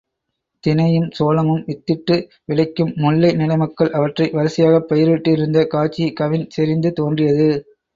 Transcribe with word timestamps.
தினையும் 0.63 1.11
சோளமும் 1.11 1.65
வித்திட்டு 1.67 2.15
விளைக்கும் 2.45 2.91
முல்லை 2.95 3.31
நிலமக்கள் 3.35 3.91
அவற்றை 3.91 4.29
வரிசையாகப் 4.31 4.89
பயிரிட்டிருந்த 4.89 5.67
காட்சி 5.67 6.13
கவின் 6.13 6.49
செறிந்து 6.49 6.91
தோன்றியது. 6.93 7.49